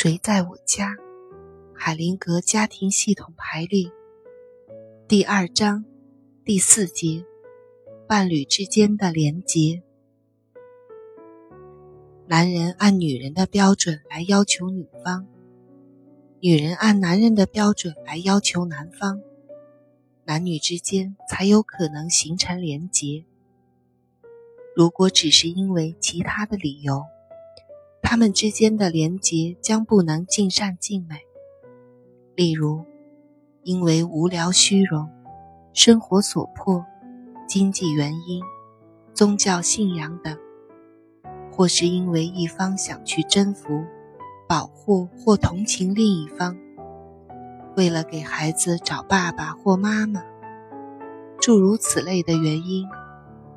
[0.00, 0.94] 谁在我家？
[1.74, 3.90] 海灵格家庭系统排列
[5.08, 5.84] 第二章
[6.44, 7.24] 第四节：
[8.06, 9.82] 伴侣之间的连结。
[12.28, 15.26] 男人按女人的标准来要求女方，
[16.38, 19.20] 女人按男人的标准来要求男方，
[20.26, 23.24] 男女之间才有可能形成连结。
[24.76, 27.02] 如果只是因为其他的理由，
[28.10, 31.16] 他们之间的连结将不能尽善尽美。
[32.34, 32.82] 例如，
[33.64, 35.10] 因为无聊、虚荣、
[35.74, 36.82] 生活所迫、
[37.46, 38.42] 经济原因、
[39.12, 40.38] 宗教信仰等，
[41.52, 43.84] 或是因为一方想去征服、
[44.48, 46.56] 保护或同情另一方，
[47.76, 50.22] 为了给孩子找爸爸或妈妈，
[51.38, 52.88] 诸如此类的原因。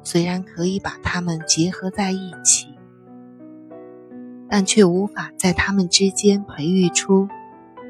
[0.03, 2.70] 虽然可以把他们结合在一起，
[4.51, 7.29] 但却无法在他们之间培育出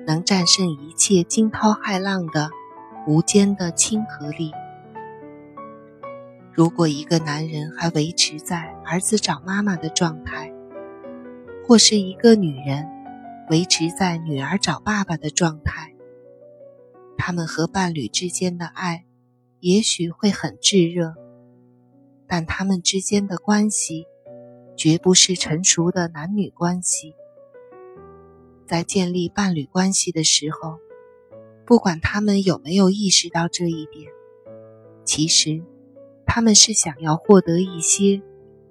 [0.06, 2.52] 能战胜一切惊涛骇浪的
[3.08, 4.52] 无间的亲和力。
[6.53, 10.53] 如果一个男人还维持在儿子找妈妈的状态，
[11.66, 12.88] 或是一个女人
[13.50, 15.96] 维持在女儿找爸爸的状态，
[17.18, 19.06] 他们和伴侣之间的爱
[19.62, 21.16] 也许会很炙热。
[22.28, 24.06] 但他们之间的关系，
[24.82, 27.14] 绝不是成熟的男女关系。
[28.66, 30.80] 在建立伴侣关系的时候，
[31.68, 34.12] 不管他们有没有意识到这一点，
[35.06, 35.64] 其实
[36.26, 38.24] 他们是想要获得一些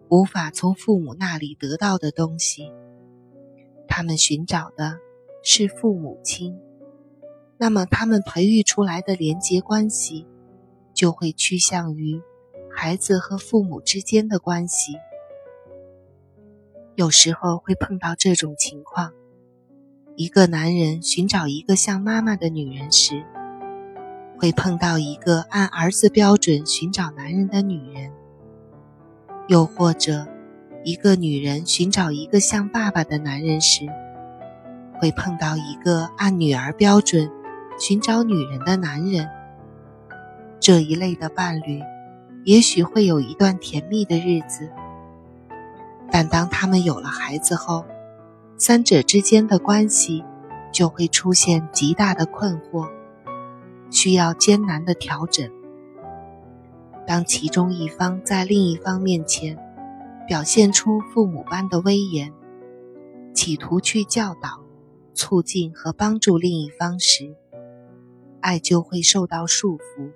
[0.08, 2.72] 无法从父母那里得到的东西。
[3.86, 4.98] 他们寻找的
[5.44, 6.58] 是父母亲，
[7.56, 10.26] 那么他们培育出来的连结关系，
[10.92, 12.20] 就会趋向于。
[12.74, 14.94] 孩子和父母之间的关系，
[17.00, 19.14] 有时候会碰到这种情况：
[20.16, 23.24] 一个男人寻找一个像妈妈的女人时，
[24.38, 28.12] 会碰到一个按儿子标准寻找男人的女人；
[29.48, 30.26] 又或者，
[30.84, 33.86] 一个女人寻找一个像爸爸的男人时，
[35.00, 37.30] 会碰到一个按女儿标准
[37.78, 39.26] 寻找女人的男人。
[40.60, 41.80] 这一类的伴侣。
[42.44, 44.70] 也许会有一段甜蜜的日子，
[46.10, 47.84] 但当他们有了孩子后，
[48.58, 50.24] 三者之间的关系
[50.72, 52.90] 就会出现极大的困惑，
[53.90, 55.50] 需要艰难的调整。
[57.06, 59.58] 当其中一方在另一方面前
[60.28, 62.32] 表现出父母般的威严，
[63.34, 64.60] 企图去教导、
[65.14, 67.34] 促进和帮助另一方时，
[68.40, 70.12] 爱就会受到束缚。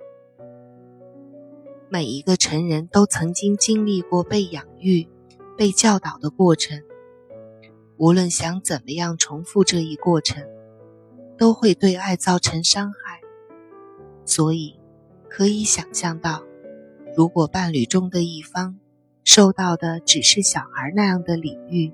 [1.88, 5.08] 每一个成人都曾经经历过被养育、
[5.56, 6.82] 被教导的过程，
[7.96, 10.44] 无论想怎么样重复这一过程，
[11.38, 13.20] 都会对爱造成伤害。
[14.24, 14.78] 所以，
[15.28, 16.42] 可以想象到，
[17.16, 18.78] 如果伴侣中的一方
[19.22, 21.92] 受到的只是小孩那样的礼遇，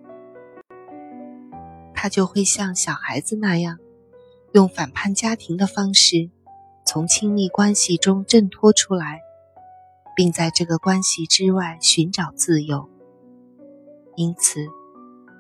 [1.95, 3.79] 他就会像小孩子那样，
[4.53, 6.31] 用反叛家庭的方式，
[6.87, 9.21] 从亲密关系中挣脱出来。
[10.17, 12.91] 并在这个关系之外寻找自由。
[14.17, 14.67] 因此，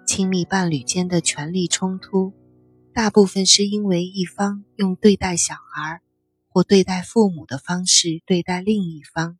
[0.06, 2.32] 亲密伴侣间的权力冲突，
[2.94, 6.00] 大部分是因为一方用对待小孩
[6.48, 9.38] 或对待父母的方式对待另一方。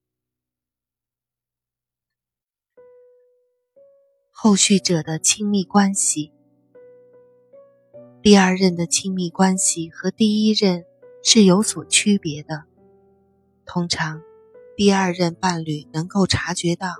[4.31, 6.33] 后续者的亲密关系，
[8.23, 10.85] 第二任的亲密关系和第一任
[11.23, 12.65] 是有所区别的，
[13.65, 14.23] 通常。
[14.77, 16.95] 第二任伴侣能够察觉到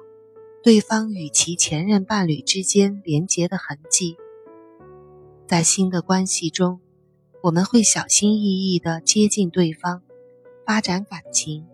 [0.63, 4.19] 对方与其前任伴侣之间连结的痕迹，
[5.47, 6.81] 在新的关系中，
[7.43, 10.03] 我们会小心翼翼地接近对方，
[10.67, 11.67] 发展感情。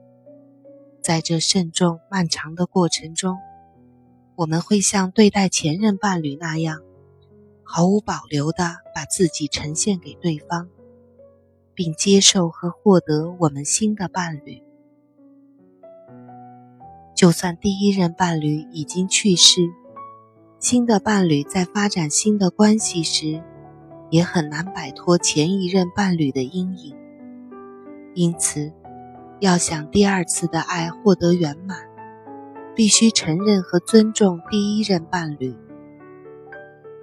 [1.03, 3.39] 在这慎重漫长的过程中，
[4.37, 6.81] 我们会像对待前任伴侣那样，
[7.65, 10.69] 毫无保留地把自己呈现给对方，
[11.75, 14.63] 并接受和获得我们新的伴侣。
[17.17, 19.63] 就算第一任伴侣已经去世，
[20.59, 23.43] 新的伴侣在发展新的关系时，
[24.11, 26.95] 也很难摆脱前一任伴侣的阴影。
[28.15, 28.71] 因此，
[29.41, 31.79] 要想第二次的爱获得圆满，
[32.75, 35.57] 必须承认和尊重第一任伴侣。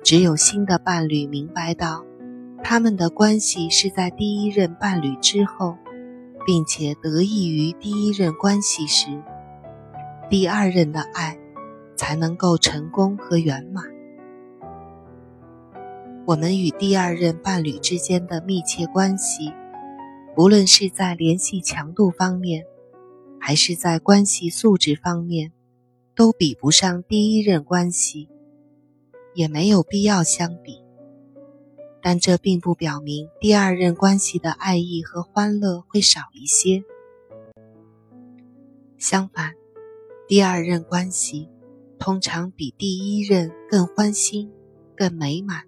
[0.03, 2.05] 只有新的伴侣明白到，
[2.63, 5.75] 他们的关系是在第一任伴侣之后，
[6.45, 9.23] 并且得益于第一任关系时。
[10.29, 11.37] 第二任的爱
[11.95, 13.85] 才能够成功和圆满。
[16.25, 19.53] 我们与第二任伴侣之间的密切关系，
[20.37, 22.65] 无论是在联系强度方面，
[23.39, 25.51] 还是在关系素质方面，
[26.15, 28.29] 都比不上第一任关系，
[29.35, 30.81] 也没有必要相比。
[32.01, 36.83] 但这并不表明第二任关系的爱意和欢乐会少一些。
[38.97, 39.53] 相反，
[40.33, 41.47] 第二任关系
[41.99, 44.51] 通常比第一任更欢欣、
[44.95, 45.65] 更美满。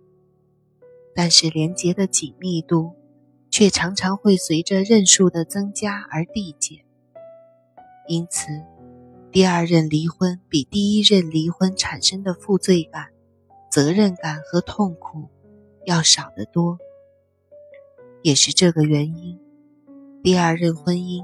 [1.13, 2.94] 但是连结的紧密度，
[3.51, 6.79] 却常常会随着任数的增加而递减。
[8.07, 8.47] 因此，
[9.31, 13.09] 第二任离婚比第一任离婚产生的负罪感、
[13.71, 15.29] 责任感和痛苦
[15.85, 16.79] 要少得多。
[18.23, 19.39] 也是这个原因，
[20.23, 21.23] 第二任婚姻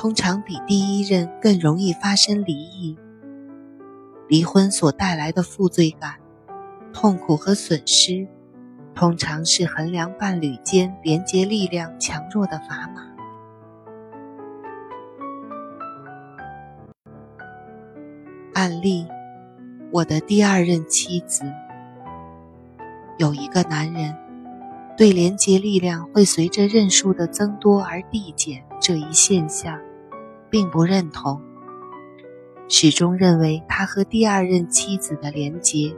[0.00, 2.96] 通常比第一任更容易发生离异。
[4.28, 6.14] 离婚所带来的负罪感、
[6.92, 8.28] 痛苦和损失。
[8.94, 13.02] 通常是衡量伴侣间连结力量强弱的砝码。
[18.54, 19.04] 案例：
[19.90, 21.42] 我的第二任妻子。
[23.16, 24.14] 有一个男人
[24.96, 29.76] 对连接力量会随着任数的增多而递减这一现象，
[30.50, 31.40] 并不认同，
[32.68, 35.94] 始终认为他和第二任妻子的连结。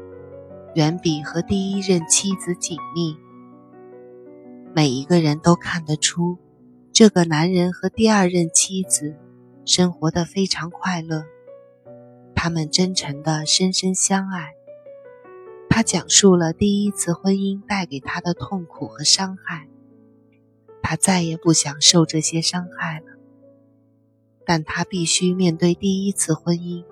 [0.77, 3.17] 远比和第一任妻子紧密。
[4.73, 6.39] 每一个人都看得出，
[6.93, 9.17] 这个男人和第二任妻子
[9.65, 11.25] 生活的非常快乐，
[12.37, 14.53] 他们真诚的深深相爱。
[15.69, 19.67] 他讲述了第一次婚姻带给他的痛苦和伤害，
[20.83, 23.07] 他再也不想受这些伤害了。
[24.51, 26.85] 但他必须面对第一次婚姻，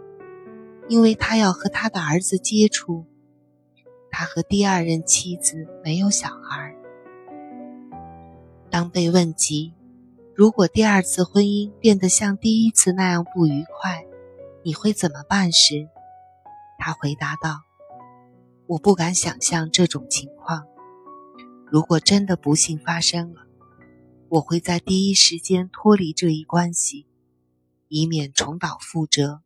[0.89, 3.05] 因为他要和他的儿子接触。
[4.13, 6.77] 他和第二任妻子没有小孩。
[8.71, 9.75] 当被问及
[10.37, 14.07] 如果第二次婚姻变得像第一次那样不愉快，
[14.63, 15.89] 你会怎么办时，
[16.79, 17.63] 他回答道
[18.69, 20.65] ：“我不敢想象这种情况。
[21.67, 23.41] 如果真的不幸发生了，
[24.29, 27.08] 我会在第一时间脱离这一关系，
[27.89, 29.43] 以免重蹈覆辙，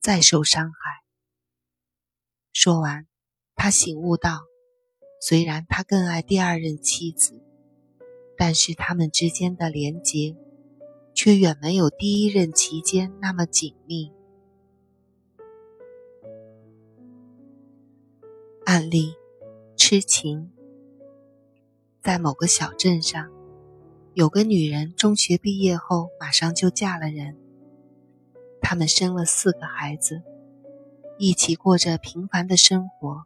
[0.00, 1.02] 再受伤害。”
[2.52, 3.06] 说完。
[3.56, 4.42] 他醒悟到，
[5.20, 7.40] 虽然他更爱第二任妻子，
[8.36, 10.36] 但是他们之间的连结
[11.14, 14.12] 却远没有第一任期间那么紧密。
[18.66, 19.14] 案例：
[19.76, 20.52] 痴情。
[22.02, 23.30] 在某个小镇上，
[24.14, 27.38] 有个女人中学毕业后马上就嫁了人，
[28.64, 30.22] 他们生了四个孩子，
[31.18, 33.24] 一起过着平凡的生活。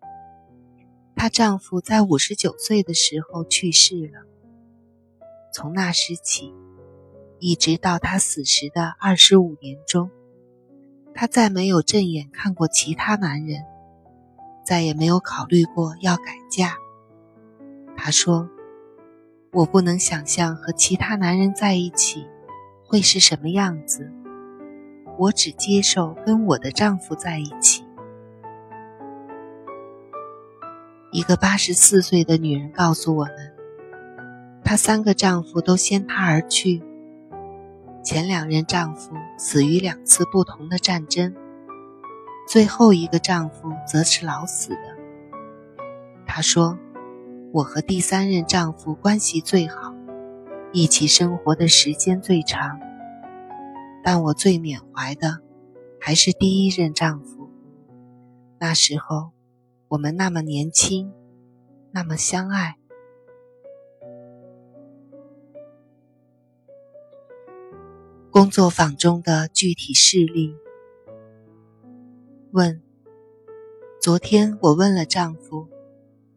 [1.14, 4.26] 她丈夫在五十九岁的时候去世了。
[5.55, 6.52] 从那时起，
[7.38, 10.11] 一直到她死时的二十五年中，
[11.14, 13.64] 她再没有正眼看过其他男人，
[14.67, 16.75] 再也没有考虑过要改嫁。
[17.96, 18.50] 她说
[19.55, 22.26] ：“我不能想象和其他男人在一起
[22.85, 24.12] 会是什么样子，
[25.18, 27.84] 我只接受跟我的丈夫在一起。”
[31.10, 33.34] 一个八十四岁的女人告诉我们，
[34.62, 36.82] 她三个丈夫都先她而去，
[38.04, 41.34] 前两任丈夫死于两次不同的战争，
[42.46, 44.96] 最后一个丈夫则是老死的。
[46.26, 46.78] 她说
[47.52, 49.94] ：“我和第三任丈夫关系最好，
[50.72, 52.78] 一起生活的时间最长，
[54.02, 55.40] 但我最缅怀的
[56.00, 57.50] 还是第一任丈夫，
[58.59, 59.31] 那时候。”
[59.90, 61.11] 我们那么年轻，
[61.93, 62.76] 那么相爱。
[68.31, 70.55] 工作坊中的具体事例：
[72.50, 72.83] 问，
[73.99, 75.69] 昨天我问了丈夫，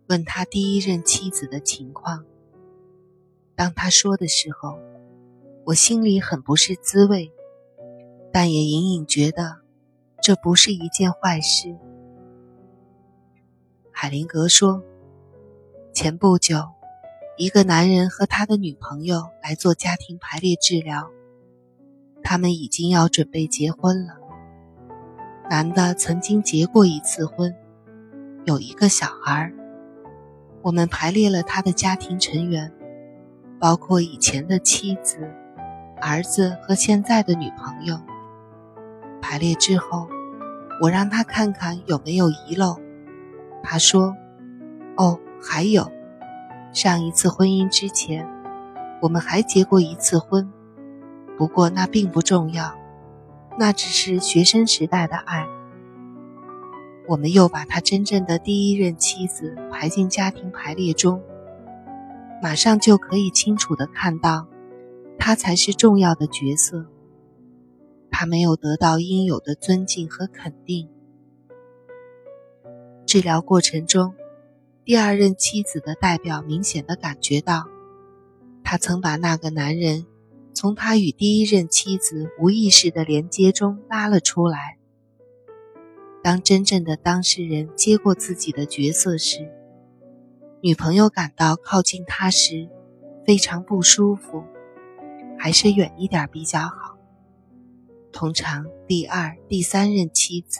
[0.07, 2.25] 问他第一任妻子的情况。
[3.53, 4.79] 当他说的时候，
[5.65, 7.33] 我心里很不是滋味，
[8.31, 9.57] 但也隐隐觉得
[10.21, 11.75] 这不是一件坏事。
[13.91, 14.81] 海灵格说
[15.93, 16.69] ：“前不久，
[17.37, 21.09] 一个男人和他的女朋友来做家庭排列治疗。
[22.23, 24.13] 他们已经要准备结婚了。
[25.49, 27.53] 男的曾经结过一次婚，
[28.45, 29.51] 有一个小孩。
[30.61, 32.71] 我们排列了他的家庭成员，
[33.59, 35.17] 包括以前的妻子、
[35.99, 37.99] 儿子和现在的女朋友。
[39.21, 40.07] 排列之后，
[40.81, 42.77] 我让他看看有没有遗漏。”
[43.63, 44.15] 他说
[44.97, 45.91] ：“哦，还有，
[46.73, 48.27] 上一次婚姻之前，
[49.01, 50.51] 我们还结过一次婚，
[51.37, 52.75] 不过那并不重要，
[53.59, 55.45] 那只是学生时代的爱。
[57.07, 61.21] 我们又把他真正的第一任妻子排进家庭排列中，
[62.41, 64.47] 马上就可以清楚的看到，
[65.19, 66.85] 他才是重要的角色。
[68.11, 70.87] 他没有得到应有的尊敬和肯定。
[73.07, 74.13] 治疗过程中，
[74.85, 77.65] 第二任妻子的代表明显的感觉到，
[78.63, 80.05] 他曾把那个男人
[80.53, 84.77] 从他与第一任妻子无意识的连接中拉了出来。
[86.23, 89.51] 当真正的当事人接过自己的角色时，
[90.61, 92.69] 女朋友感到靠近他时
[93.25, 94.43] 非常不舒服，
[95.39, 96.90] 还是远一点比较好。
[98.11, 100.59] 通常，第二、第三任妻子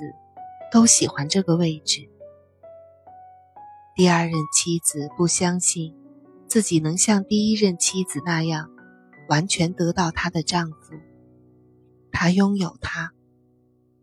[0.72, 2.10] 都喜欢这个位置。
[3.96, 5.96] 第二任妻子不相信
[6.48, 8.70] 自己能像第一任妻子那样
[9.28, 10.96] 完全得到她的丈夫，
[12.12, 13.12] 她拥有他。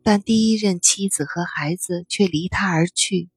[0.03, 3.29] 但第一任妻子和孩子却离他而去，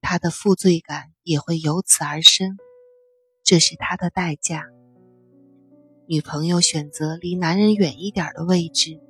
[0.00, 2.56] 他的负罪感也会由此而生，
[3.44, 4.71] 这是他的代价。
[6.12, 9.00] 女朋友选择离男人远一点的位置，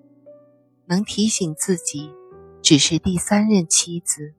[0.87, 2.13] 能提醒自己，
[2.63, 4.35] 只是第三任妻子。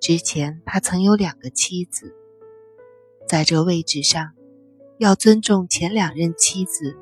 [0.00, 2.14] 之前他曾有两个妻子，
[3.28, 4.32] 在这位置上，
[4.96, 6.96] 要尊重前两任妻子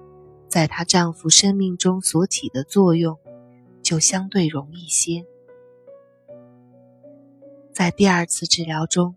[0.48, 3.16] 在她丈夫生命中所起的作用。
[3.84, 5.24] 就相对容易些。
[7.72, 9.14] 在第二次治疗中，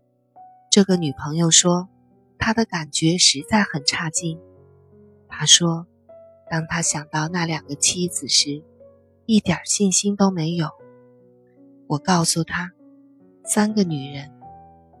[0.70, 1.88] 这个女朋友说，
[2.38, 4.38] 她的感觉实在很差劲。
[5.40, 5.86] 他说，
[6.50, 8.60] 当他想到那两个妻子时，
[9.24, 10.68] 一点信心都没有。
[11.86, 12.72] 我告诉她，
[13.44, 14.32] 三个女人，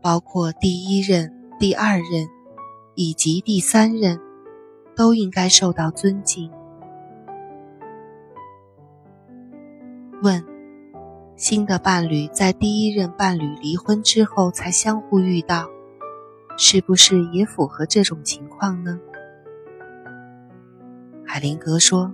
[0.00, 2.28] 包括第一任、第二任
[2.94, 4.20] 以及第三任，
[4.94, 6.48] 都应该受到尊敬。
[10.22, 10.44] 问：
[11.34, 15.68] 新的伴侣在第一任伴侣离婚之后才相互遇到，
[16.56, 19.00] 是不是也符合这种情况呢？
[21.30, 22.10] 海灵格说，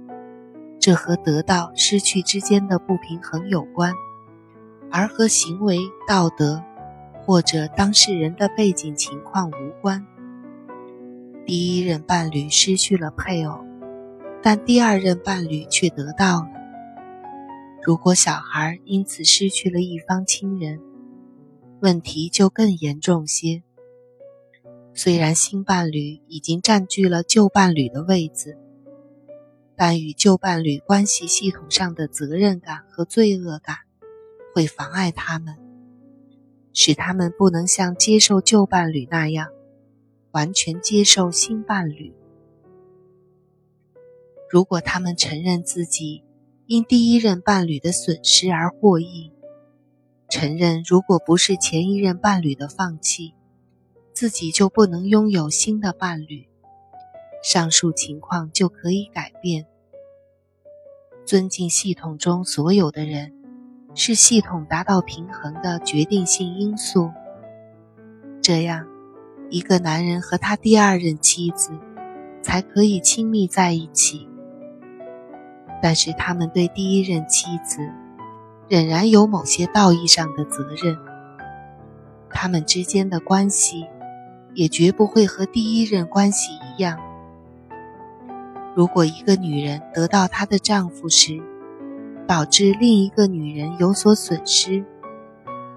[0.81, 3.95] 这和得到失去之间的不平衡有关，
[4.91, 5.79] 而和行为
[6.09, 6.61] 道德
[7.25, 10.05] 或者当事人的背景情况无关。
[11.47, 13.65] 第一任伴侣失去了配偶，
[14.43, 16.49] 但第二任伴侣却得到了。
[17.85, 20.81] 如果小孩因此失去了一方亲人，
[21.81, 23.63] 问题就更严重些。
[24.93, 28.59] 虽然新伴侣已经占据了旧伴侣的位子，
[29.77, 33.79] 但与旧伴侣关系系统上的责任感和罪恶感
[34.55, 35.57] 会妨碍他们，
[36.73, 39.49] 使他们不能像接受旧伴侣那样
[40.31, 42.15] 完全接受新伴侣。
[44.49, 46.23] 如果他们承认自己，
[46.67, 49.33] 因第一任伴侣的损失而获益，
[50.29, 53.35] 承认如果不是前一任伴侣的放弃，
[54.13, 56.49] 自己就不能拥有新的伴侣，
[57.45, 59.67] 上述情况就可以改变。
[61.27, 63.35] 尊敬系统中所有的人，
[63.95, 67.11] 是系统达到平衡的决定性因素。
[68.41, 68.87] 这样，
[69.51, 71.73] 一个男人和他第二任妻子
[72.43, 74.27] 才可以亲密在一起。
[75.83, 77.79] 但是他们对第一任妻子
[78.71, 80.97] 仍然有某些道义上的责任，
[82.31, 83.85] 他们之间的关系
[84.55, 86.99] 也绝不会和第一任关系一样。
[88.75, 91.41] 如果一个女人得到她的丈夫时，
[92.27, 94.85] 导致另一个女人有所损失，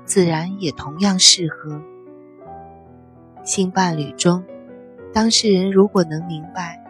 [0.06, 1.82] 自然也同样适合。
[3.44, 4.44] 新伴侣中，
[5.14, 6.84] 当事人如果能明白，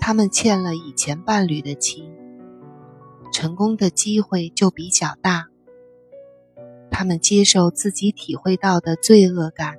[0.00, 2.10] 他们欠了以前伴侣的情。
[3.30, 5.48] 成功的机会就比较大。
[6.90, 9.76] 他们接受自己体会到的罪恶感，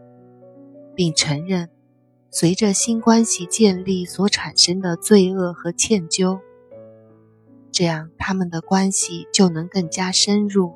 [0.94, 1.70] 并承认
[2.32, 6.40] 随着新关系建立所产生的罪恶和歉疚，
[7.72, 10.76] 这样他们的关系就能更加深入、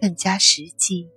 [0.00, 1.08] 更加实际。